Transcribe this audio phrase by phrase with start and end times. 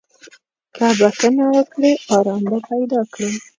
[0.75, 3.31] که بخښنه وکړې، ارام به پیدا کړې.